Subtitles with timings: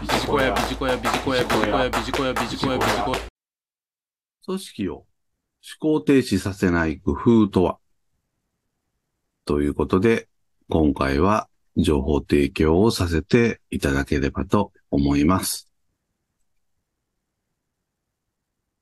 [0.00, 3.20] ビジコヤ、ビジコヤ、ビジコヤ、ビジコヤ、ビジコヤ、ビジコヤ、ビジコヤ。
[4.46, 5.06] 組織を思
[5.78, 7.78] 考停止させない工夫とは？
[9.44, 10.30] ということで、
[10.70, 15.70] 今回は情報提供をさせていただければと思います。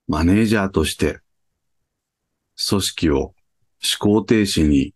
[0.06, 1.18] マネージャーとして、
[2.68, 3.34] 組織を思
[3.98, 4.94] 考停止に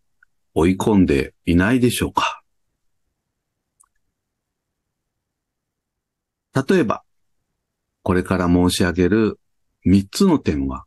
[0.53, 2.42] 追い込んでいないでしょうか？
[6.53, 7.03] 例えば、
[8.03, 9.39] これから申し上げる
[9.85, 10.85] 3つの点は、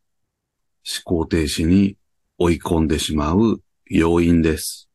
[1.06, 1.96] 思考停止に
[2.38, 4.88] 追い込んでしまう要因です。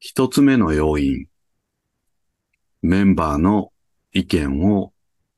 [0.00, 1.26] 一つ目の要因。
[2.82, 3.72] メンバーの
[4.12, 4.92] 意見を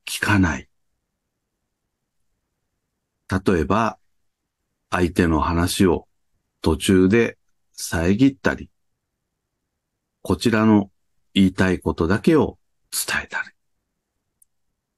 [0.05, 0.67] 聞かない。
[3.29, 3.99] 例えば、
[4.89, 6.07] 相手の話を
[6.61, 7.37] 途中で
[7.73, 8.69] 遮ったり、
[10.21, 10.89] こちらの
[11.37, 12.57] 言いたいことだけを
[12.91, 13.49] 伝えたり。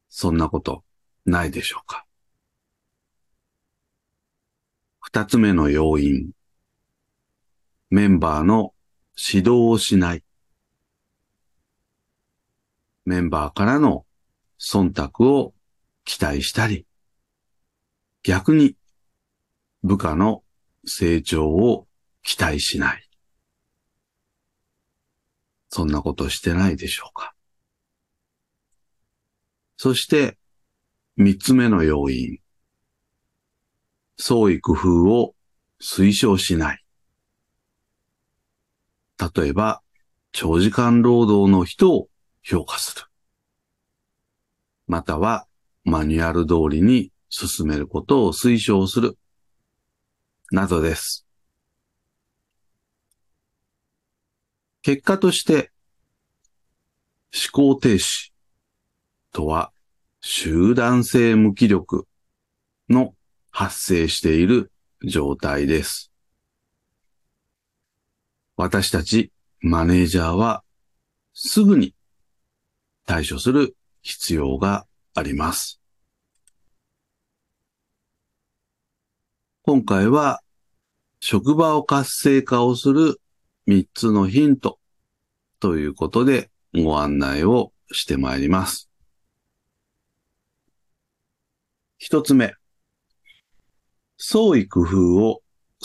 [0.07, 0.85] そんなこと
[1.25, 2.05] ないでしょうか。
[5.01, 6.31] 二つ目の要因。
[7.89, 8.73] メンバーの
[9.17, 10.23] 指導をしない。
[13.03, 14.05] メンバーからの
[14.61, 15.53] 忖度を
[16.05, 16.85] 期待したり、
[18.23, 18.77] 逆に
[19.83, 20.43] 部下の
[20.85, 21.85] 成長を
[22.23, 23.08] 期待しない。
[25.69, 27.33] そんなことしてないでしょうか。
[29.77, 30.37] そして、
[31.15, 32.39] 三つ目の要因。
[34.17, 35.35] 創意工夫を
[35.81, 36.83] 推奨しない。
[39.35, 39.81] 例えば、
[40.31, 42.09] 長時間労働の人を
[42.41, 43.03] 評価する。
[44.87, 45.47] または、
[45.83, 49.17] マニュアル通りに進めることを推奨する。
[50.51, 51.28] などです。
[54.81, 55.71] 結果として、
[57.33, 58.31] 思考停止
[59.31, 59.71] とは
[60.21, 62.07] 集団性無気力
[62.89, 63.13] の
[63.51, 64.71] 発生している
[65.03, 66.11] 状態です。
[68.55, 69.31] 私たち
[69.61, 70.63] マネージャーは
[71.33, 71.93] すぐに
[73.05, 75.79] 対処する必要があります。
[79.63, 80.41] 今回は
[81.19, 83.21] 職場を活性化をする
[83.69, 84.79] 3つのヒント
[85.59, 88.89] ということでご案内をしてまいります。
[91.99, 92.55] 一つ目。
[94.17, 95.43] 創意工夫を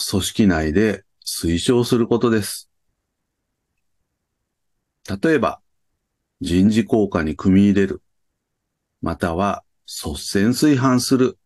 [0.09, 2.71] 組織内で推奨することです。
[5.21, 5.61] 例えば、
[6.41, 8.01] 人事効果に組み入れる。
[9.03, 11.37] または、率先炊飯する。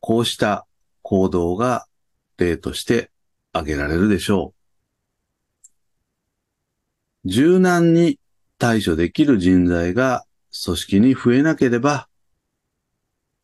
[0.00, 0.66] こうした
[1.02, 1.86] 行動が
[2.38, 3.10] 例として
[3.52, 4.61] 挙げられるでしょう。
[7.24, 8.18] 柔軟に
[8.58, 10.24] 対処できる人材が
[10.64, 12.08] 組織に増えなければ、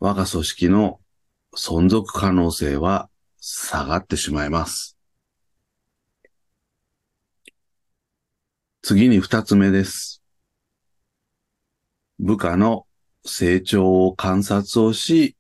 [0.00, 1.00] 我が組織の
[1.56, 3.08] 存続可能性は
[3.40, 4.96] 下がってしまいます。
[8.82, 10.22] 次に二つ目です。
[12.18, 12.86] 部下の
[13.24, 15.36] 成長を観察をし、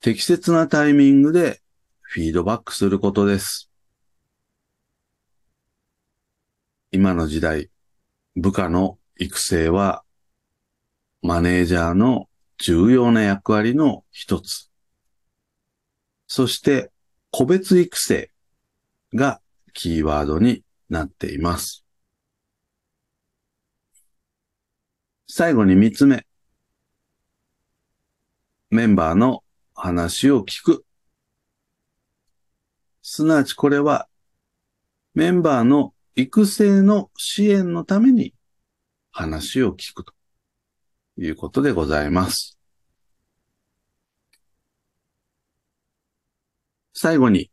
[0.00, 1.60] 適切なタイミングで
[2.00, 3.69] フィードバックすることです。
[6.92, 7.70] 今の時代、
[8.34, 10.02] 部下の育成は、
[11.22, 12.28] マネージャーの
[12.58, 14.72] 重要な役割の一つ。
[16.26, 16.90] そして、
[17.30, 18.32] 個別育成
[19.14, 19.40] が
[19.72, 21.84] キーワードになっています。
[25.28, 26.26] 最後に三つ目。
[28.70, 29.44] メンバーの
[29.76, 30.84] 話を聞く。
[33.02, 34.08] すなわちこれは、
[35.14, 38.34] メンバーの育成の支援のために
[39.10, 40.12] 話を聞くと
[41.16, 42.58] いうことでございます。
[46.92, 47.50] 最後に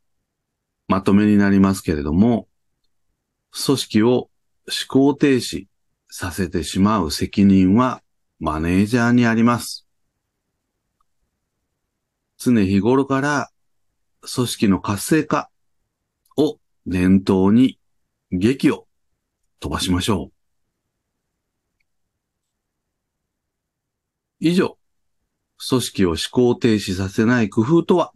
[0.90, 2.50] まとめになりますけれども、
[3.66, 4.30] 組織を思
[4.90, 5.68] 考停止
[6.10, 8.02] させてしまう責任は
[8.40, 9.88] マネージャーにあります。
[12.38, 13.50] 常日頃から
[14.22, 15.50] 組織の活性化
[16.36, 17.80] を念頭に
[18.32, 18.88] 劇を
[19.60, 20.32] 飛ばしましょう。
[24.40, 24.78] 以上、
[25.70, 28.14] 組織を思考停止させない工夫とは？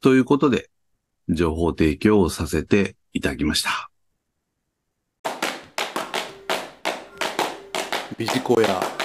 [0.00, 0.70] ということで、
[1.28, 3.90] 情報提供をさせていただきました。
[8.18, 8.99] ビジコヤ。